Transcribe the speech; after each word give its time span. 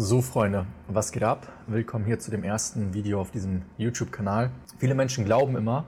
So 0.00 0.22
Freunde, 0.22 0.64
was 0.86 1.10
geht 1.10 1.24
ab? 1.24 1.48
Willkommen 1.66 2.04
hier 2.04 2.20
zu 2.20 2.30
dem 2.30 2.44
ersten 2.44 2.94
Video 2.94 3.20
auf 3.20 3.32
diesem 3.32 3.62
YouTube-Kanal. 3.78 4.52
Viele 4.78 4.94
Menschen 4.94 5.24
glauben 5.24 5.56
immer, 5.56 5.86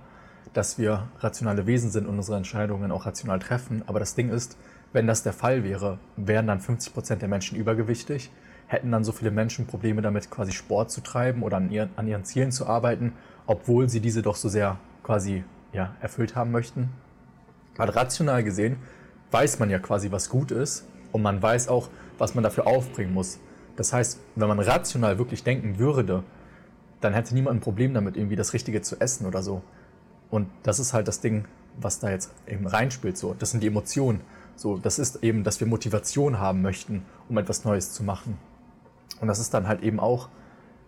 dass 0.53 0.81
wir 0.81 1.07
rationale 1.21 1.65
Wesen 1.67 1.93
sind 1.93 2.09
und 2.09 2.17
unsere 2.17 2.37
Entscheidungen 2.37 2.91
auch 2.91 3.07
rational 3.07 3.39
treffen. 3.39 3.85
Aber 3.87 4.01
das 4.01 4.17
Ding 4.17 4.31
ist, 4.31 4.59
wenn 4.93 5.07
das 5.07 5.23
der 5.23 5.33
Fall 5.33 5.63
wäre, 5.63 6.01
wären 6.17 6.49
dann 6.49 6.59
50 6.59 6.93
Prozent 6.93 7.23
der 7.23 7.29
Menschen 7.29 7.57
übergewichtig, 7.57 8.33
hätten 8.67 8.91
dann 8.91 9.05
so 9.05 9.13
viele 9.13 9.31
Menschen 9.31 9.69
Probleme 9.69 10.03
damit, 10.03 10.29
quasi 10.29 10.51
Sport 10.51 10.91
zu 10.91 11.03
treiben 11.03 11.45
oder 11.45 11.59
an 11.59 11.71
ihren, 11.71 11.91
an 11.95 12.09
ihren 12.09 12.25
Zielen 12.25 12.51
zu 12.51 12.67
arbeiten, 12.67 13.13
obwohl 13.47 13.89
sie 13.89 14.01
diese 14.01 14.23
doch 14.23 14.35
so 14.35 14.49
sehr 14.49 14.77
quasi 15.05 15.45
ja, 15.73 15.95
erfüllt 16.01 16.35
haben 16.35 16.51
möchten. 16.51 16.89
Weil 17.77 17.91
rational 17.91 18.43
gesehen 18.43 18.79
weiß 19.31 19.61
man 19.61 19.71
ja 19.71 19.79
quasi, 19.79 20.11
was 20.11 20.31
gut 20.31 20.51
ist 20.51 20.89
und 21.13 21.23
man 21.23 21.41
weiß 21.41 21.69
auch, 21.69 21.91
was 22.19 22.35
man 22.35 22.43
dafür 22.43 22.67
aufbringen 22.67 23.15
muss. 23.15 23.39
Das 23.81 23.95
heißt, 23.95 24.21
wenn 24.37 24.47
man 24.47 24.61
rational 24.61 25.17
wirklich 25.17 25.43
denken 25.43 25.79
würde, 25.79 26.23
dann 27.01 27.15
hätte 27.15 27.33
niemand 27.33 27.57
ein 27.57 27.61
Problem 27.63 27.95
damit, 27.95 28.15
irgendwie 28.15 28.37
das 28.37 28.53
Richtige 28.53 28.83
zu 28.83 29.01
essen 29.01 29.25
oder 29.25 29.43
so. 29.43 29.63
Und 30.29 30.49
das 30.65 30.79
ist 30.79 30.93
halt 30.93 31.09
das 31.09 31.23
Ding, 31.23 31.47
was 31.81 31.99
da 31.99 32.11
jetzt 32.11 32.31
eben 32.47 32.67
reinspielt. 32.67 33.17
So, 33.17 33.35
das 33.39 33.53
sind 33.53 33.63
die 33.63 33.69
Emotionen. 33.69 34.21
So, 34.55 34.77
das 34.77 34.99
ist 34.99 35.25
eben, 35.25 35.45
dass 35.45 35.61
wir 35.61 35.67
Motivation 35.67 36.39
haben 36.39 36.61
möchten, 36.61 37.07
um 37.31 37.39
etwas 37.39 37.65
Neues 37.65 37.95
zu 37.95 38.05
machen. 38.05 38.37
Und 39.19 39.29
das 39.29 39.39
ist 39.39 39.55
dann 39.55 39.67
halt 39.67 39.83
eben 39.83 39.99
auch, 39.99 40.29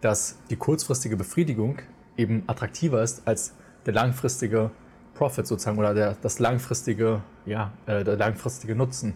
dass 0.02 0.36
die 0.50 0.56
kurzfristige 0.56 1.16
Befriedigung 1.16 1.78
eben 2.18 2.42
attraktiver 2.46 3.02
ist 3.02 3.26
als 3.26 3.54
der 3.86 3.94
langfristige 3.94 4.70
Profit 5.14 5.46
sozusagen 5.46 5.78
oder 5.78 5.94
der, 5.94 6.16
das 6.20 6.40
langfristige, 6.40 7.22
ja, 7.46 7.72
äh, 7.86 8.04
der 8.04 8.18
langfristige 8.18 8.74
Nutzen. 8.74 9.14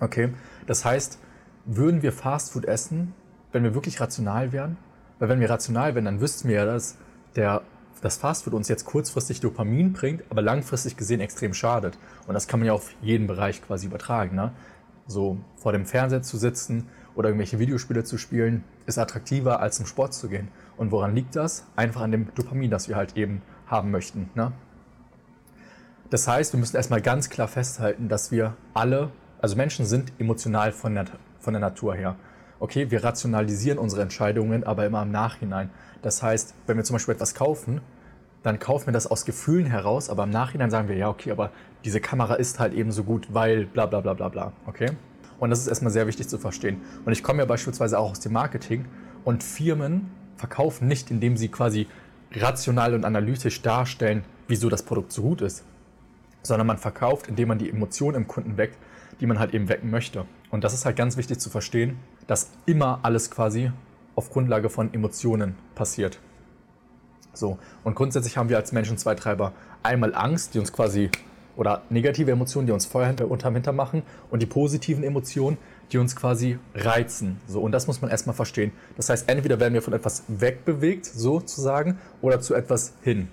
Okay, 0.00 0.32
das 0.66 0.86
heißt, 0.86 1.18
würden 1.64 2.02
wir 2.02 2.12
Fastfood 2.12 2.64
essen, 2.64 3.14
wenn 3.52 3.62
wir 3.62 3.74
wirklich 3.74 4.00
rational 4.00 4.52
wären? 4.52 4.76
Weil 5.18 5.28
wenn 5.28 5.40
wir 5.40 5.48
rational 5.48 5.94
wären, 5.94 6.04
dann 6.04 6.20
wüssten 6.20 6.48
wir 6.48 6.56
ja, 6.56 6.64
dass 6.64 6.96
der, 7.36 7.62
das 8.02 8.16
Fastfood 8.16 8.54
uns 8.54 8.68
jetzt 8.68 8.84
kurzfristig 8.84 9.40
Dopamin 9.40 9.92
bringt, 9.92 10.24
aber 10.30 10.42
langfristig 10.42 10.96
gesehen 10.96 11.20
extrem 11.20 11.54
schadet. 11.54 11.98
Und 12.26 12.34
das 12.34 12.48
kann 12.48 12.60
man 12.60 12.66
ja 12.66 12.72
auf 12.72 12.90
jeden 13.00 13.26
Bereich 13.26 13.62
quasi 13.62 13.86
übertragen. 13.86 14.36
Ne? 14.36 14.52
So 15.06 15.38
vor 15.56 15.72
dem 15.72 15.86
Fernseher 15.86 16.22
zu 16.22 16.36
sitzen 16.36 16.88
oder 17.14 17.28
irgendwelche 17.28 17.58
Videospiele 17.58 18.04
zu 18.04 18.18
spielen, 18.18 18.64
ist 18.86 18.98
attraktiver 18.98 19.60
als 19.60 19.76
zum 19.76 19.86
Sport 19.86 20.14
zu 20.14 20.28
gehen. 20.28 20.48
Und 20.76 20.90
woran 20.90 21.14
liegt 21.14 21.36
das? 21.36 21.64
Einfach 21.76 22.02
an 22.02 22.12
dem 22.12 22.34
Dopamin, 22.34 22.70
das 22.70 22.88
wir 22.88 22.96
halt 22.96 23.16
eben 23.16 23.40
haben 23.66 23.90
möchten. 23.90 24.28
Ne? 24.34 24.52
Das 26.10 26.28
heißt, 26.28 26.52
wir 26.52 26.60
müssen 26.60 26.76
erstmal 26.76 27.00
ganz 27.00 27.30
klar 27.30 27.48
festhalten, 27.48 28.08
dass 28.08 28.30
wir 28.30 28.56
alle, 28.74 29.10
also 29.40 29.56
Menschen 29.56 29.86
sind 29.86 30.12
emotional 30.18 30.72
von 30.72 30.94
der 30.94 31.06
von 31.44 31.54
der 31.54 31.60
Natur 31.60 31.94
her. 31.94 32.16
Okay, 32.58 32.90
wir 32.90 33.04
rationalisieren 33.04 33.78
unsere 33.78 34.02
Entscheidungen, 34.02 34.64
aber 34.64 34.86
immer 34.86 35.02
im 35.02 35.10
Nachhinein. 35.10 35.70
Das 36.02 36.22
heißt, 36.22 36.54
wenn 36.66 36.76
wir 36.76 36.84
zum 36.84 36.94
Beispiel 36.94 37.14
etwas 37.14 37.34
kaufen, 37.34 37.80
dann 38.42 38.58
kaufen 38.58 38.86
wir 38.86 38.92
das 38.92 39.06
aus 39.06 39.24
Gefühlen 39.24 39.66
heraus, 39.66 40.10
aber 40.10 40.24
im 40.24 40.30
Nachhinein 40.30 40.70
sagen 40.70 40.88
wir, 40.88 40.96
ja, 40.96 41.08
okay, 41.08 41.30
aber 41.30 41.50
diese 41.84 42.00
Kamera 42.00 42.34
ist 42.34 42.60
halt 42.60 42.74
eben 42.74 42.92
so 42.92 43.04
gut, 43.04 43.28
weil 43.32 43.66
bla 43.66 43.86
bla 43.86 44.00
bla 44.00 44.14
bla 44.14 44.28
bla. 44.28 44.52
Okay? 44.66 44.90
Und 45.38 45.50
das 45.50 45.60
ist 45.60 45.66
erstmal 45.66 45.92
sehr 45.92 46.06
wichtig 46.06 46.28
zu 46.28 46.38
verstehen. 46.38 46.80
Und 47.04 47.12
ich 47.12 47.22
komme 47.22 47.40
ja 47.40 47.44
beispielsweise 47.44 47.98
auch 47.98 48.10
aus 48.10 48.20
dem 48.20 48.32
Marketing 48.32 48.84
und 49.24 49.42
Firmen 49.42 50.10
verkaufen 50.36 50.88
nicht, 50.88 51.10
indem 51.10 51.36
sie 51.36 51.48
quasi 51.48 51.86
rational 52.32 52.94
und 52.94 53.04
analytisch 53.04 53.62
darstellen, 53.62 54.24
wieso 54.48 54.68
das 54.68 54.82
Produkt 54.82 55.12
so 55.12 55.22
gut 55.22 55.40
ist, 55.40 55.64
sondern 56.44 56.66
man 56.66 56.78
verkauft, 56.78 57.26
indem 57.26 57.48
man 57.48 57.58
die 57.58 57.68
Emotionen 57.68 58.16
im 58.16 58.28
Kunden 58.28 58.56
weckt, 58.56 58.78
die 59.20 59.26
man 59.26 59.38
halt 59.38 59.54
eben 59.54 59.68
wecken 59.68 59.90
möchte. 59.90 60.26
Und 60.50 60.62
das 60.62 60.74
ist 60.74 60.84
halt 60.84 60.96
ganz 60.96 61.16
wichtig 61.16 61.40
zu 61.40 61.50
verstehen, 61.50 61.98
dass 62.26 62.50
immer 62.66 63.00
alles 63.02 63.30
quasi 63.30 63.72
auf 64.14 64.30
Grundlage 64.30 64.70
von 64.70 64.92
Emotionen 64.94 65.56
passiert. 65.74 66.20
So, 67.32 67.58
und 67.82 67.96
grundsätzlich 67.96 68.36
haben 68.36 68.48
wir 68.48 68.56
als 68.56 68.72
Menschen 68.72 68.96
zwei 68.96 69.14
Treiber. 69.14 69.52
Einmal 69.82 70.14
Angst, 70.14 70.54
die 70.54 70.60
uns 70.60 70.72
quasi, 70.72 71.10
oder 71.56 71.82
negative 71.90 72.30
Emotionen, 72.30 72.66
die 72.66 72.72
uns 72.72 72.86
Feuer 72.86 73.06
hinter, 73.06 73.28
unterm 73.28 73.54
Hinter 73.54 73.72
machen, 73.72 74.02
und 74.30 74.40
die 74.40 74.46
positiven 74.46 75.02
Emotionen, 75.02 75.58
die 75.90 75.98
uns 75.98 76.14
quasi 76.14 76.58
reizen. 76.74 77.40
So, 77.48 77.60
und 77.60 77.72
das 77.72 77.86
muss 77.86 78.00
man 78.00 78.10
erstmal 78.10 78.36
verstehen. 78.36 78.72
Das 78.96 79.08
heißt, 79.08 79.28
entweder 79.28 79.58
werden 79.58 79.74
wir 79.74 79.82
von 79.82 79.92
etwas 79.92 80.22
wegbewegt, 80.28 81.06
sozusagen, 81.06 81.98
oder 82.22 82.40
zu 82.40 82.54
etwas 82.54 82.94
hin. 83.02 83.28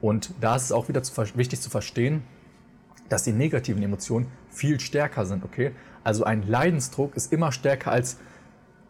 Und 0.00 0.32
da 0.40 0.56
ist 0.56 0.64
es 0.64 0.72
auch 0.72 0.88
wieder 0.88 1.02
zu, 1.02 1.14
wichtig 1.36 1.60
zu 1.60 1.70
verstehen, 1.70 2.22
dass 3.08 3.24
die 3.24 3.32
negativen 3.32 3.82
Emotionen 3.82 4.26
viel 4.48 4.80
stärker 4.80 5.26
sind, 5.26 5.44
okay? 5.44 5.72
Also 6.04 6.24
ein 6.24 6.46
Leidensdruck 6.46 7.14
ist 7.16 7.32
immer 7.32 7.52
stärker 7.52 7.92
als, 7.92 8.18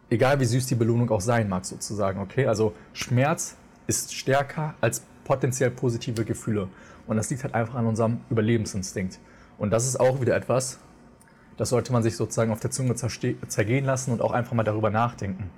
egal 0.09 0.39
wie 0.39 0.45
süß 0.45 0.67
die 0.67 0.75
Belohnung 0.75 1.09
auch 1.11 1.21
sein 1.21 1.49
mag, 1.49 1.65
sozusagen, 1.65 2.19
okay? 2.19 2.47
Also 2.47 2.73
Schmerz 2.93 3.55
ist 3.87 4.13
stärker 4.13 4.75
als 4.81 5.03
potenziell 5.23 5.71
positive 5.71 6.25
Gefühle. 6.25 6.69
Und 7.07 7.17
das 7.17 7.29
liegt 7.29 7.43
halt 7.43 7.53
einfach 7.53 7.75
an 7.75 7.85
unserem 7.85 8.21
Überlebensinstinkt. 8.29 9.19
Und 9.57 9.71
das 9.71 9.85
ist 9.85 9.99
auch 9.99 10.21
wieder 10.21 10.35
etwas, 10.35 10.79
das 11.57 11.69
sollte 11.69 11.93
man 11.93 12.01
sich 12.01 12.15
sozusagen 12.15 12.51
auf 12.51 12.59
der 12.59 12.71
Zunge 12.71 12.95
zergehen 12.95 13.85
lassen 13.85 14.11
und 14.11 14.21
auch 14.21 14.31
einfach 14.31 14.53
mal 14.53 14.63
darüber 14.63 14.89
nachdenken. 14.89 15.49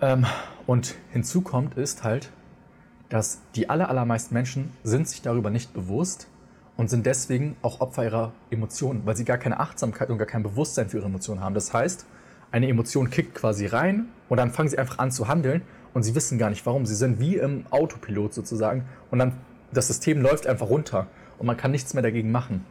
Ähm, 0.00 0.26
und 0.66 0.96
hinzu 1.12 1.42
kommt 1.42 1.76
ist 1.76 2.04
halt, 2.04 2.30
dass 3.08 3.40
die 3.54 3.70
allermeisten 3.70 4.34
Menschen 4.34 4.72
sind 4.82 5.08
sich 5.08 5.22
darüber 5.22 5.50
nicht 5.50 5.72
bewusst, 5.72 6.28
und 6.78 6.88
sind 6.88 7.04
deswegen 7.06 7.56
auch 7.60 7.80
Opfer 7.80 8.04
ihrer 8.04 8.32
Emotionen, 8.50 9.02
weil 9.04 9.16
sie 9.16 9.24
gar 9.24 9.36
keine 9.36 9.58
Achtsamkeit 9.58 10.10
und 10.10 10.16
gar 10.16 10.28
kein 10.28 10.44
Bewusstsein 10.44 10.88
für 10.88 10.98
ihre 10.98 11.06
Emotionen 11.06 11.40
haben. 11.40 11.54
Das 11.54 11.74
heißt, 11.74 12.06
eine 12.52 12.68
Emotion 12.68 13.10
kickt 13.10 13.34
quasi 13.34 13.66
rein 13.66 14.06
und 14.28 14.38
dann 14.38 14.52
fangen 14.52 14.68
sie 14.70 14.78
einfach 14.78 14.98
an 14.98 15.10
zu 15.10 15.26
handeln 15.26 15.62
und 15.92 16.04
sie 16.04 16.14
wissen 16.14 16.38
gar 16.38 16.50
nicht 16.50 16.64
warum. 16.64 16.86
Sie 16.86 16.94
sind 16.94 17.18
wie 17.18 17.36
im 17.36 17.66
Autopilot 17.70 18.32
sozusagen 18.32 18.84
und 19.10 19.18
dann 19.18 19.32
das 19.72 19.88
System 19.88 20.22
läuft 20.22 20.46
einfach 20.46 20.70
runter 20.70 21.08
und 21.38 21.46
man 21.46 21.56
kann 21.56 21.72
nichts 21.72 21.94
mehr 21.94 22.02
dagegen 22.02 22.30
machen. 22.30 22.64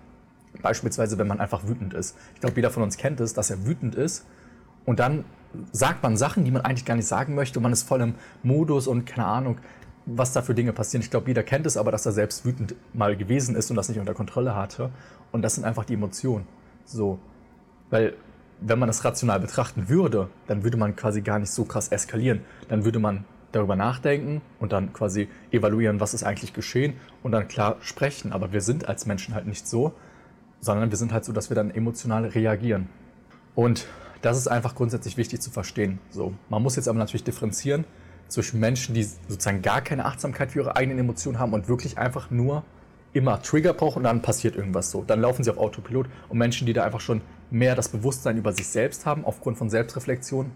Beispielsweise, 0.61 1.17
wenn 1.17 1.27
man 1.27 1.41
einfach 1.41 1.67
wütend 1.67 1.93
ist. 1.93 2.17
Ich 2.33 2.39
glaube, 2.39 2.55
jeder 2.55 2.71
von 2.71 2.83
uns 2.83 2.95
kennt 2.95 3.19
es, 3.19 3.33
dass 3.33 3.49
er 3.49 3.67
wütend 3.67 3.93
ist 3.93 4.25
und 4.85 4.99
dann 4.99 5.25
sagt 5.73 6.01
man 6.01 6.15
Sachen, 6.15 6.45
die 6.45 6.51
man 6.51 6.61
eigentlich 6.61 6.85
gar 6.85 6.95
nicht 6.95 7.07
sagen 7.07 7.35
möchte 7.35 7.59
und 7.59 7.63
man 7.63 7.73
ist 7.73 7.83
voll 7.83 7.99
im 7.99 8.15
Modus 8.41 8.87
und 8.87 9.05
keine 9.05 9.27
Ahnung, 9.27 9.57
was 10.07 10.31
da 10.31 10.41
für 10.41 10.55
Dinge 10.55 10.73
passieren. 10.73 11.03
Ich 11.03 11.11
glaube, 11.11 11.27
jeder 11.27 11.43
kennt 11.43 11.65
es, 11.65 11.77
aber 11.77 11.91
dass 11.91 12.05
er 12.05 12.13
selbst 12.13 12.45
wütend 12.45 12.75
mal 12.93 13.15
gewesen 13.17 13.55
ist 13.55 13.69
und 13.69 13.75
das 13.75 13.89
nicht 13.89 13.99
unter 13.99 14.13
Kontrolle 14.13 14.55
hatte. 14.55 14.89
Und 15.31 15.41
das 15.41 15.55
sind 15.55 15.65
einfach 15.65 15.85
die 15.85 15.95
Emotionen. 15.95 16.47
So. 16.85 17.19
Weil, 17.89 18.15
wenn 18.61 18.79
man 18.79 18.87
das 18.87 19.03
rational 19.03 19.39
betrachten 19.39 19.89
würde, 19.89 20.29
dann 20.47 20.63
würde 20.63 20.77
man 20.77 20.95
quasi 20.95 21.21
gar 21.21 21.39
nicht 21.39 21.51
so 21.51 21.65
krass 21.65 21.89
eskalieren. 21.89 22.41
Dann 22.69 22.85
würde 22.85 22.99
man 22.99 23.25
darüber 23.51 23.75
nachdenken 23.75 24.41
und 24.59 24.71
dann 24.71 24.93
quasi 24.93 25.27
evaluieren, 25.51 25.99
was 25.99 26.13
ist 26.13 26.23
eigentlich 26.23 26.53
geschehen 26.53 26.93
und 27.21 27.33
dann 27.33 27.47
klar 27.47 27.77
sprechen. 27.81 28.31
Aber 28.31 28.53
wir 28.53 28.61
sind 28.61 28.87
als 28.87 29.05
Menschen 29.05 29.35
halt 29.35 29.45
nicht 29.45 29.67
so, 29.67 29.93
sondern 30.61 30.89
wir 30.89 30.97
sind 30.97 31.11
halt 31.11 31.25
so, 31.25 31.33
dass 31.33 31.49
wir 31.49 31.55
dann 31.55 31.69
emotional 31.69 32.25
reagieren. 32.25 32.87
Und 33.55 33.87
das 34.21 34.37
ist 34.37 34.47
einfach 34.47 34.73
grundsätzlich 34.73 35.17
wichtig 35.17 35.41
zu 35.41 35.51
verstehen. 35.51 35.99
So, 36.09 36.33
man 36.49 36.63
muss 36.63 36.77
jetzt 36.77 36.87
aber 36.87 36.97
natürlich 36.97 37.23
differenzieren 37.23 37.85
zwischen 38.27 38.59
Menschen, 38.59 38.93
die 38.93 39.03
sozusagen 39.03 39.61
gar 39.61 39.81
keine 39.81 40.05
Achtsamkeit 40.05 40.51
für 40.51 40.59
ihre 40.59 40.75
eigenen 40.75 40.99
Emotionen 40.99 41.39
haben 41.39 41.53
und 41.53 41.67
wirklich 41.67 41.97
einfach 41.97 42.29
nur 42.29 42.63
immer 43.13 43.41
Trigger 43.41 43.73
brauchen 43.73 43.99
und 43.99 44.03
dann 44.03 44.21
passiert 44.21 44.55
irgendwas 44.55 44.91
so. 44.91 45.03
Dann 45.03 45.21
laufen 45.21 45.43
sie 45.43 45.49
auf 45.49 45.57
Autopilot 45.57 46.07
und 46.29 46.37
Menschen, 46.37 46.65
die 46.65 46.73
da 46.73 46.83
einfach 46.83 46.99
schon 46.99 47.21
mehr 47.49 47.75
das 47.75 47.89
Bewusstsein 47.89 48.37
über 48.37 48.51
sich 48.53 48.67
selbst 48.67 49.05
haben, 49.05 49.25
aufgrund 49.25 49.57
von 49.57 49.69
Selbstreflexion 49.69 50.51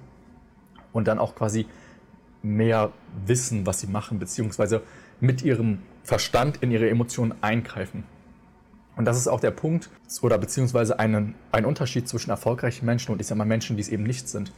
und 0.94 1.08
dann 1.08 1.20
auch 1.20 1.36
quasi 1.36 1.66
mehr 2.44 2.92
wissen, 3.26 3.66
was 3.66 3.80
sie 3.80 3.88
machen, 3.88 4.20
beziehungsweise 4.20 4.82
mit 5.20 5.44
ihrem 5.44 5.80
Verstand 6.03 6.58
in 6.62 6.72
ihre 6.72 6.90
Emotionen 6.90 7.34
eingreifen. 7.42 8.03
Und 8.96 9.06
das 9.06 9.18
ist 9.18 9.28
auch 9.28 9.40
der 9.40 9.52
Punkt 9.52 9.90
oder 10.22 10.38
beziehungsweise 10.38 11.00
einen, 11.00 11.36
ein 11.52 11.66
Unterschied 11.66 12.08
zwischen 12.08 12.30
erfolgreichen 12.30 12.86
Menschen 12.86 13.12
und 13.12 13.22
ich 13.22 13.28
sag 13.28 13.38
mal 13.38 13.46
Menschen, 13.46 13.78
die 13.78 13.82
es 13.82 13.90
eben 13.90 14.03
nicht 14.03 14.28
sind. 14.28 14.52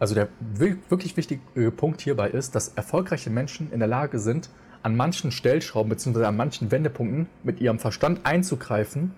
Also 0.00 0.14
der 0.14 0.28
wirklich 0.40 1.16
wichtige 1.16 1.70
Punkt 1.70 2.00
hierbei 2.00 2.30
ist, 2.30 2.54
dass 2.54 2.68
erfolgreiche 2.68 3.28
Menschen 3.28 3.70
in 3.70 3.80
der 3.80 3.88
Lage 3.88 4.18
sind, 4.18 4.48
an 4.82 4.96
manchen 4.96 5.30
Stellschrauben 5.30 5.90
bzw. 5.90 6.24
an 6.24 6.36
manchen 6.36 6.70
Wendepunkten 6.70 7.26
mit 7.42 7.60
ihrem 7.60 7.78
Verstand 7.78 8.24
einzugreifen 8.24 9.12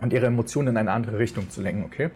und 0.00 0.12
ihre 0.12 0.26
Emotionen 0.26 0.68
in 0.68 0.76
eine 0.76 0.92
andere 0.92 1.18
Richtung 1.18 1.50
zu 1.50 1.60
lenken, 1.60 1.84
okay? 1.84 2.10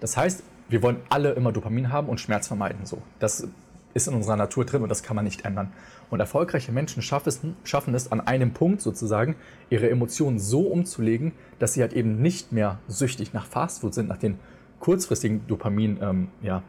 Das 0.00 0.16
heißt, 0.16 0.42
wir 0.70 0.82
wollen 0.82 0.96
alle 1.10 1.32
immer 1.32 1.52
Dopamin 1.52 1.92
haben 1.92 2.08
und 2.08 2.20
Schmerz 2.20 2.48
vermeiden, 2.48 2.86
so. 2.86 3.02
Das 3.18 3.46
ist 3.92 4.08
in 4.08 4.14
unserer 4.14 4.36
Natur 4.36 4.64
drin 4.64 4.82
und 4.82 4.88
das 4.88 5.02
kann 5.02 5.14
man 5.14 5.26
nicht 5.26 5.44
ändern. 5.44 5.70
Und 6.08 6.20
erfolgreiche 6.20 6.72
Menschen 6.72 7.02
schaffen 7.02 7.94
es, 7.94 8.10
an 8.10 8.20
einem 8.22 8.54
Punkt 8.54 8.80
sozusagen, 8.80 9.36
ihre 9.68 9.90
Emotionen 9.90 10.38
so 10.38 10.62
umzulegen, 10.62 11.32
dass 11.58 11.74
sie 11.74 11.82
halt 11.82 11.92
eben 11.92 12.22
nicht 12.22 12.52
mehr 12.52 12.78
süchtig 12.88 13.34
nach 13.34 13.44
Fastfood 13.44 13.92
sind, 13.92 14.08
nach 14.08 14.16
den 14.16 14.38
kurzfristigen 14.80 15.46
Dopamin, 15.46 15.98
ähm, 16.00 16.28
ja, 16.40 16.62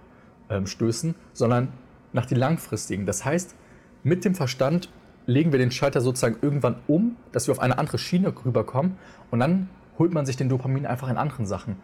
stößen, 0.67 1.15
sondern 1.33 1.69
nach 2.13 2.25
den 2.25 2.37
langfristigen. 2.37 3.05
Das 3.05 3.25
heißt, 3.25 3.55
mit 4.03 4.25
dem 4.25 4.35
Verstand 4.35 4.89
legen 5.25 5.51
wir 5.51 5.59
den 5.59 5.71
Schalter 5.71 6.01
sozusagen 6.01 6.37
irgendwann 6.41 6.75
um, 6.87 7.15
dass 7.31 7.47
wir 7.47 7.53
auf 7.53 7.59
eine 7.59 7.77
andere 7.77 7.97
Schiene 7.97 8.33
rüberkommen 8.45 8.97
und 9.31 9.39
dann 9.39 9.69
holt 9.97 10.13
man 10.13 10.25
sich 10.25 10.37
den 10.37 10.49
Dopamin 10.49 10.85
einfach 10.85 11.09
in 11.09 11.17
anderen 11.17 11.45
Sachen. 11.45 11.77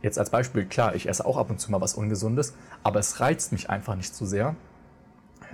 jetzt 0.00 0.18
als 0.18 0.30
Beispiel, 0.30 0.64
klar, 0.64 0.96
ich 0.96 1.08
esse 1.08 1.24
auch 1.24 1.36
ab 1.36 1.48
und 1.48 1.60
zu 1.60 1.70
mal 1.70 1.80
was 1.80 1.94
Ungesundes, 1.94 2.54
aber 2.82 2.98
es 2.98 3.20
reizt 3.20 3.52
mich 3.52 3.70
einfach 3.70 3.94
nicht 3.94 4.12
so 4.14 4.26
sehr, 4.26 4.56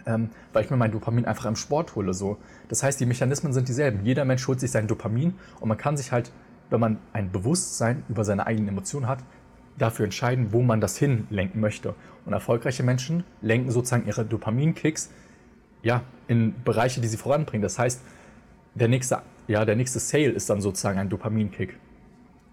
ähm, 0.06 0.30
weil 0.54 0.64
ich 0.64 0.70
mir 0.70 0.78
mein 0.78 0.90
Dopamin 0.90 1.26
einfach 1.26 1.44
im 1.44 1.56
Sport 1.56 1.96
hole. 1.96 2.14
So. 2.14 2.38
Das 2.68 2.82
heißt, 2.82 2.98
die 2.98 3.04
Mechanismen 3.04 3.52
sind 3.52 3.68
dieselben. 3.68 4.06
Jeder 4.06 4.24
Mensch 4.24 4.46
holt 4.48 4.58
sich 4.58 4.70
sein 4.70 4.86
Dopamin 4.86 5.34
und 5.60 5.68
man 5.68 5.76
kann 5.76 5.98
sich 5.98 6.12
halt, 6.12 6.32
wenn 6.70 6.80
man 6.80 6.98
ein 7.12 7.30
Bewusstsein 7.30 8.04
über 8.08 8.24
seine 8.24 8.46
eigenen 8.46 8.68
Emotionen 8.68 9.06
hat, 9.06 9.18
dafür 9.78 10.04
entscheiden, 10.04 10.52
wo 10.52 10.62
man 10.62 10.80
das 10.80 10.96
hinlenken 10.98 11.60
möchte. 11.60 11.94
Und 12.24 12.32
erfolgreiche 12.32 12.82
Menschen 12.82 13.24
lenken 13.40 13.70
sozusagen 13.70 14.06
ihre 14.06 14.24
Dopaminkicks 14.24 15.10
ja, 15.82 16.02
in 16.26 16.54
Bereiche, 16.64 17.00
die 17.00 17.08
sie 17.08 17.16
voranbringen. 17.16 17.62
Das 17.62 17.78
heißt, 17.78 18.02
der 18.74 18.88
nächste, 18.88 19.22
ja, 19.46 19.64
der 19.64 19.76
nächste 19.76 19.98
Sale 19.98 20.30
ist 20.30 20.50
dann 20.50 20.60
sozusagen 20.60 20.98
ein 20.98 21.08
Dopaminkick. 21.08 21.78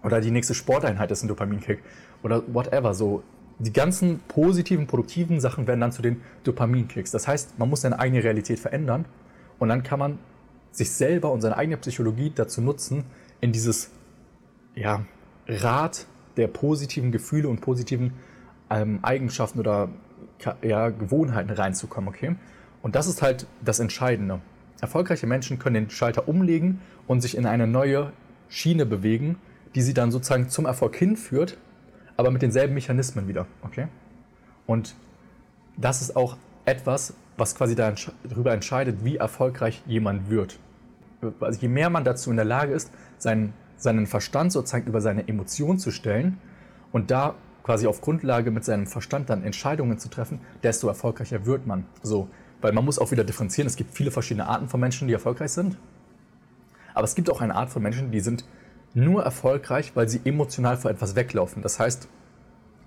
Oder 0.02 0.20
die 0.20 0.30
nächste 0.30 0.54
Sporteinheit 0.54 1.10
ist 1.10 1.22
ein 1.22 1.28
Dopaminkick. 1.28 1.82
Oder 2.22 2.42
whatever. 2.52 2.94
So, 2.94 3.22
die 3.58 3.72
ganzen 3.72 4.20
positiven, 4.28 4.86
produktiven 4.86 5.40
Sachen 5.40 5.66
werden 5.66 5.80
dann 5.80 5.92
zu 5.92 6.02
den 6.02 6.20
Dopaminkicks. 6.44 7.10
Das 7.10 7.26
heißt, 7.26 7.58
man 7.58 7.68
muss 7.68 7.80
seine 7.82 7.98
eigene 7.98 8.22
Realität 8.22 8.58
verändern 8.58 9.06
und 9.58 9.68
dann 9.68 9.82
kann 9.82 9.98
man 9.98 10.18
sich 10.70 10.90
selber 10.90 11.32
und 11.32 11.40
seine 11.40 11.56
eigene 11.56 11.78
Psychologie 11.78 12.30
dazu 12.34 12.60
nutzen, 12.60 13.04
in 13.40 13.52
dieses 13.52 13.90
ja, 14.74 15.04
Rad 15.48 16.06
der 16.36 16.48
positiven 16.48 17.12
Gefühle 17.12 17.48
und 17.48 17.60
positiven 17.60 18.12
ähm, 18.70 18.98
Eigenschaften 19.02 19.60
oder 19.60 19.88
ja, 20.62 20.90
Gewohnheiten 20.90 21.50
reinzukommen, 21.50 22.08
okay? 22.08 22.36
Und 22.82 22.94
das 22.94 23.06
ist 23.06 23.22
halt 23.22 23.46
das 23.64 23.80
Entscheidende. 23.80 24.40
Erfolgreiche 24.80 25.26
Menschen 25.26 25.58
können 25.58 25.74
den 25.74 25.90
Schalter 25.90 26.28
umlegen 26.28 26.80
und 27.06 27.20
sich 27.20 27.36
in 27.36 27.46
eine 27.46 27.66
neue 27.66 28.12
Schiene 28.48 28.86
bewegen, 28.86 29.36
die 29.74 29.82
sie 29.82 29.94
dann 29.94 30.10
sozusagen 30.10 30.48
zum 30.48 30.66
Erfolg 30.66 30.96
hinführt, 30.96 31.58
aber 32.16 32.30
mit 32.30 32.42
denselben 32.42 32.74
Mechanismen 32.74 33.28
wieder, 33.28 33.46
okay? 33.62 33.88
Und 34.66 34.94
das 35.76 36.00
ist 36.00 36.16
auch 36.16 36.36
etwas, 36.64 37.14
was 37.36 37.54
quasi 37.54 37.74
darüber 37.74 38.52
entscheidet, 38.52 39.04
wie 39.04 39.16
erfolgreich 39.16 39.82
jemand 39.86 40.30
wird. 40.30 40.58
Also 41.40 41.60
je 41.60 41.68
mehr 41.68 41.90
man 41.90 42.04
dazu 42.04 42.30
in 42.30 42.36
der 42.36 42.44
Lage 42.44 42.72
ist, 42.72 42.90
seinen 43.18 43.52
seinen 43.76 44.06
Verstand 44.06 44.52
sozusagen 44.52 44.86
über 44.86 45.00
seine 45.00 45.28
Emotionen 45.28 45.78
zu 45.78 45.90
stellen 45.90 46.38
und 46.92 47.10
da 47.10 47.34
quasi 47.62 47.86
auf 47.86 48.00
Grundlage 48.00 48.50
mit 48.50 48.64
seinem 48.64 48.86
Verstand 48.86 49.28
dann 49.28 49.42
Entscheidungen 49.42 49.98
zu 49.98 50.08
treffen, 50.08 50.40
desto 50.62 50.86
erfolgreicher 50.88 51.46
wird 51.46 51.66
man. 51.66 51.84
So, 52.02 52.28
weil 52.60 52.72
man 52.72 52.84
muss 52.84 52.98
auch 52.98 53.10
wieder 53.10 53.24
differenzieren. 53.24 53.66
Es 53.66 53.76
gibt 53.76 53.92
viele 53.92 54.10
verschiedene 54.10 54.46
Arten 54.46 54.68
von 54.68 54.80
Menschen, 54.80 55.08
die 55.08 55.14
erfolgreich 55.14 55.50
sind. 55.50 55.76
Aber 56.94 57.04
es 57.04 57.14
gibt 57.14 57.28
auch 57.28 57.40
eine 57.40 57.54
Art 57.54 57.70
von 57.70 57.82
Menschen, 57.82 58.10
die 58.10 58.20
sind 58.20 58.44
nur 58.94 59.22
erfolgreich, 59.22 59.92
weil 59.94 60.08
sie 60.08 60.20
emotional 60.24 60.76
vor 60.76 60.90
etwas 60.90 61.16
weglaufen. 61.16 61.60
Das 61.60 61.78
heißt, 61.78 62.08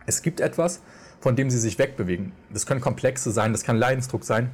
es 0.05 0.21
gibt 0.21 0.39
etwas, 0.39 0.81
von 1.19 1.35
dem 1.35 1.49
sie 1.49 1.59
sich 1.59 1.77
wegbewegen. 1.77 2.31
Das 2.51 2.65
können 2.65 2.81
Komplexe 2.81 3.31
sein, 3.31 3.51
das 3.51 3.63
kann 3.63 3.77
Leidensdruck 3.77 4.23
sein. 4.23 4.49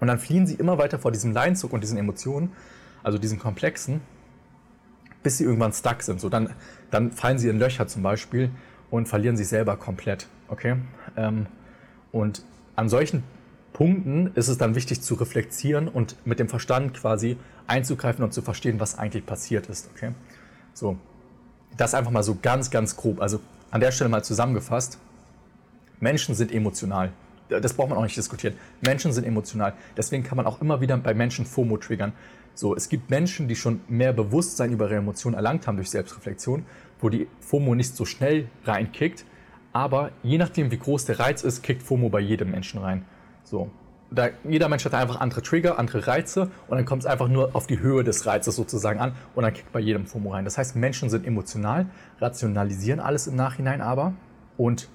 Und 0.00 0.08
dann 0.08 0.18
fliehen 0.18 0.46
sie 0.46 0.54
immer 0.54 0.78
weiter 0.78 0.98
vor 0.98 1.12
diesem 1.12 1.32
Leidensdruck 1.32 1.72
und 1.72 1.82
diesen 1.82 1.98
Emotionen, 1.98 2.50
also 3.02 3.18
diesen 3.18 3.38
Komplexen, 3.38 4.00
bis 5.24 5.38
sie 5.38 5.44
irgendwann 5.44 5.72
stuck 5.72 6.02
sind. 6.02 6.20
So, 6.20 6.28
dann, 6.28 6.50
dann 6.92 7.10
fallen 7.10 7.38
sie 7.38 7.48
in 7.48 7.58
Löcher 7.58 7.88
zum 7.88 8.04
Beispiel 8.04 8.50
und 8.90 9.08
verlieren 9.08 9.36
sich 9.36 9.48
selber 9.48 9.76
komplett. 9.76 10.28
Okay? 10.46 10.76
Ähm, 11.16 11.46
und 12.12 12.44
an 12.76 12.88
solchen 12.88 13.24
Punkten 13.72 14.30
ist 14.36 14.46
es 14.46 14.56
dann 14.56 14.76
wichtig 14.76 15.02
zu 15.02 15.14
reflektieren 15.14 15.88
und 15.88 16.14
mit 16.24 16.38
dem 16.38 16.48
Verstand 16.48 16.94
quasi 16.94 17.36
einzugreifen 17.66 18.22
und 18.22 18.32
zu 18.32 18.42
verstehen, 18.42 18.78
was 18.78 18.96
eigentlich 18.96 19.26
passiert 19.26 19.66
ist. 19.66 19.90
Okay? 19.94 20.12
So, 20.74 20.96
das 21.76 21.94
einfach 21.94 22.12
mal 22.12 22.22
so 22.22 22.38
ganz, 22.40 22.70
ganz 22.70 22.96
grob. 22.96 23.20
Also 23.20 23.40
an 23.72 23.80
der 23.80 23.90
Stelle 23.90 24.10
mal 24.10 24.22
zusammengefasst. 24.22 24.98
Menschen 25.98 26.34
sind 26.34 26.52
emotional. 26.52 27.10
Das 27.48 27.74
braucht 27.74 27.88
man 27.88 27.98
auch 27.98 28.02
nicht 28.02 28.16
diskutieren. 28.16 28.54
Menschen 28.80 29.12
sind 29.12 29.24
emotional. 29.24 29.72
Deswegen 29.96 30.22
kann 30.22 30.36
man 30.36 30.46
auch 30.46 30.60
immer 30.60 30.80
wieder 30.80 30.96
bei 30.96 31.14
Menschen 31.14 31.44
FOMO 31.44 31.76
triggern. 31.78 32.12
So, 32.54 32.76
es 32.76 32.88
gibt 32.88 33.10
Menschen, 33.10 33.48
die 33.48 33.56
schon 33.56 33.80
mehr 33.88 34.12
Bewusstsein 34.12 34.72
über 34.72 34.86
ihre 34.86 34.96
Emotionen 34.96 35.34
erlangt 35.34 35.66
haben 35.66 35.76
durch 35.76 35.90
Selbstreflexion, 35.90 36.64
wo 37.00 37.08
die 37.08 37.26
FOMO 37.40 37.74
nicht 37.74 37.96
so 37.96 38.04
schnell 38.04 38.48
reinkickt, 38.64 39.24
aber 39.72 40.12
je 40.22 40.38
nachdem, 40.38 40.70
wie 40.70 40.78
groß 40.78 41.04
der 41.04 41.18
Reiz 41.18 41.42
ist, 41.42 41.62
kickt 41.62 41.82
FOMO 41.82 42.08
bei 42.08 42.20
jedem 42.20 42.52
Menschen 42.52 42.80
rein. 42.80 43.04
So. 43.42 43.70
Da, 44.10 44.28
jeder 44.48 44.68
Mensch 44.68 44.84
hat 44.84 44.94
einfach 44.94 45.20
andere 45.20 45.42
Trigger, 45.42 45.78
andere 45.80 46.06
Reize 46.06 46.42
und 46.68 46.76
dann 46.76 46.84
kommt 46.84 47.02
es 47.02 47.06
einfach 47.06 47.26
nur 47.26 47.56
auf 47.56 47.66
die 47.66 47.80
Höhe 47.80 48.04
des 48.04 48.24
Reizes 48.26 48.54
sozusagen 48.54 49.00
an 49.00 49.14
und 49.34 49.42
dann 49.42 49.52
kickt 49.52 49.72
bei 49.72 49.80
jedem 49.80 50.06
FOMO 50.06 50.30
rein. 50.30 50.44
Das 50.44 50.56
heißt, 50.56 50.76
Menschen 50.76 51.10
sind 51.10 51.26
emotional, 51.26 51.86
rationalisieren 52.20 53.00
alles 53.00 53.26
im 53.26 53.34
Nachhinein 53.34 53.80
aber 53.80 54.12
und 54.56 54.88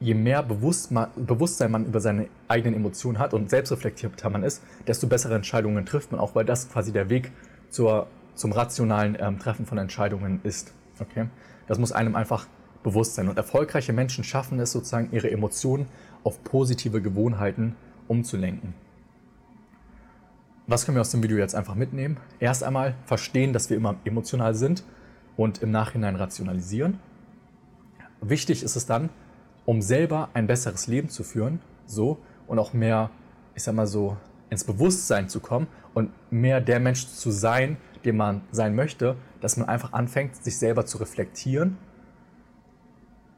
je 0.00 0.14
mehr 0.14 0.42
Bewusstsein 0.42 1.70
man 1.70 1.84
über 1.84 2.00
seine 2.00 2.28
eigenen 2.48 2.74
Emotionen 2.74 3.18
hat 3.18 3.34
und 3.34 3.50
selbstreflektierter 3.50 4.30
man 4.30 4.42
ist, 4.42 4.62
desto 4.86 5.06
bessere 5.06 5.34
Entscheidungen 5.34 5.84
trifft 5.84 6.10
man 6.10 6.20
auch, 6.20 6.34
weil 6.34 6.46
das 6.46 6.70
quasi 6.70 6.90
der 6.90 7.10
Weg 7.10 7.30
zur, 7.68 8.06
zum 8.34 8.52
rationalen 8.52 9.16
ähm, 9.20 9.38
Treffen 9.38 9.66
von 9.66 9.76
Entscheidungen 9.76 10.40
ist. 10.42 10.72
Okay? 10.98 11.26
Das 11.68 11.78
muss 11.78 11.92
einem 11.92 12.16
einfach 12.16 12.46
bewusst 12.82 13.14
sein. 13.14 13.28
Und 13.28 13.36
erfolgreiche 13.36 13.92
Menschen 13.92 14.24
schaffen 14.24 14.58
es 14.58 14.72
sozusagen, 14.72 15.10
ihre 15.12 15.30
Emotionen 15.30 15.86
auf 16.24 16.42
positive 16.42 17.02
Gewohnheiten 17.02 17.76
umzulenken. 18.08 18.74
Was 20.66 20.86
können 20.86 20.96
wir 20.96 21.02
aus 21.02 21.10
dem 21.10 21.22
Video 21.22 21.36
jetzt 21.36 21.54
einfach 21.54 21.74
mitnehmen? 21.74 22.16
Erst 22.38 22.64
einmal 22.64 22.94
verstehen, 23.04 23.52
dass 23.52 23.68
wir 23.68 23.76
immer 23.76 23.96
emotional 24.04 24.54
sind 24.54 24.82
und 25.36 25.62
im 25.62 25.70
Nachhinein 25.70 26.16
rationalisieren. 26.16 27.00
Wichtig 28.20 28.62
ist 28.62 28.76
es 28.76 28.86
dann, 28.86 29.10
um 29.70 29.82
selber 29.82 30.30
ein 30.34 30.48
besseres 30.48 30.88
Leben 30.88 31.10
zu 31.10 31.22
führen, 31.22 31.60
so 31.86 32.18
und 32.48 32.58
auch 32.58 32.72
mehr, 32.72 33.08
ich 33.54 33.62
sag 33.62 33.76
mal 33.76 33.86
so, 33.86 34.16
ins 34.48 34.64
Bewusstsein 34.64 35.28
zu 35.28 35.38
kommen 35.38 35.68
und 35.94 36.10
mehr 36.32 36.60
der 36.60 36.80
Mensch 36.80 37.06
zu 37.06 37.30
sein, 37.30 37.76
den 38.04 38.16
man 38.16 38.40
sein 38.50 38.74
möchte, 38.74 39.14
dass 39.40 39.56
man 39.56 39.68
einfach 39.68 39.92
anfängt, 39.92 40.34
sich 40.34 40.58
selber 40.58 40.86
zu 40.86 40.98
reflektieren 40.98 41.78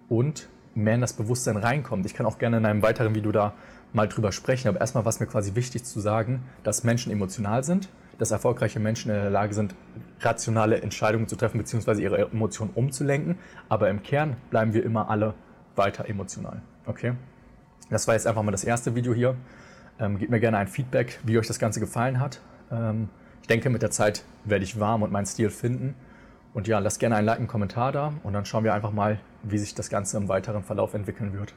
und 0.08 0.48
mehr 0.74 0.94
in 0.94 1.02
das 1.02 1.12
Bewusstsein 1.12 1.58
reinkommt. 1.58 2.06
Ich 2.06 2.14
kann 2.14 2.24
auch 2.24 2.38
gerne 2.38 2.56
in 2.56 2.64
einem 2.64 2.80
weiteren 2.80 3.14
Video 3.14 3.30
da 3.30 3.52
mal 3.92 4.08
drüber 4.08 4.32
sprechen, 4.32 4.68
aber 4.68 4.80
erstmal 4.80 5.04
war 5.04 5.10
es 5.10 5.20
mir 5.20 5.26
quasi 5.26 5.54
wichtig 5.54 5.84
zu 5.84 6.00
sagen, 6.00 6.44
dass 6.62 6.82
Menschen 6.82 7.12
emotional 7.12 7.62
sind, 7.62 7.90
dass 8.16 8.30
erfolgreiche 8.30 8.80
Menschen 8.80 9.10
in 9.10 9.20
der 9.20 9.28
Lage 9.28 9.52
sind, 9.52 9.74
rationale 10.20 10.80
Entscheidungen 10.80 11.28
zu 11.28 11.36
treffen 11.36 11.58
bzw. 11.58 12.00
ihre 12.00 12.20
Emotionen 12.22 12.70
umzulenken, 12.74 13.36
aber 13.68 13.90
im 13.90 14.02
Kern 14.02 14.38
bleiben 14.48 14.72
wir 14.72 14.82
immer 14.82 15.10
alle 15.10 15.34
weiter 15.76 16.08
emotional. 16.08 16.62
Okay? 16.86 17.14
Das 17.90 18.06
war 18.06 18.14
jetzt 18.14 18.26
einfach 18.26 18.42
mal 18.42 18.52
das 18.52 18.64
erste 18.64 18.94
Video 18.94 19.14
hier. 19.14 19.36
Ähm, 20.00 20.18
gebt 20.18 20.30
mir 20.30 20.40
gerne 20.40 20.58
ein 20.58 20.68
Feedback, 20.68 21.20
wie 21.24 21.38
euch 21.38 21.46
das 21.46 21.58
Ganze 21.58 21.80
gefallen 21.80 22.20
hat. 22.20 22.40
Ähm, 22.70 23.08
ich 23.42 23.48
denke, 23.48 23.70
mit 23.70 23.82
der 23.82 23.90
Zeit 23.90 24.24
werde 24.44 24.64
ich 24.64 24.80
warm 24.80 25.02
und 25.02 25.12
meinen 25.12 25.26
Stil 25.26 25.50
finden. 25.50 25.94
Und 26.54 26.68
ja, 26.68 26.78
lasst 26.78 27.00
gerne 27.00 27.16
ein 27.16 27.24
Like, 27.24 27.38
einen 27.38 27.48
Kommentar 27.48 27.92
da 27.92 28.12
und 28.22 28.32
dann 28.32 28.44
schauen 28.44 28.64
wir 28.64 28.74
einfach 28.74 28.92
mal, 28.92 29.18
wie 29.42 29.58
sich 29.58 29.74
das 29.74 29.88
Ganze 29.88 30.16
im 30.16 30.28
weiteren 30.28 30.62
Verlauf 30.62 30.94
entwickeln 30.94 31.32
wird. 31.32 31.54